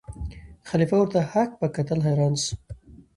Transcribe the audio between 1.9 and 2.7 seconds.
حیران سو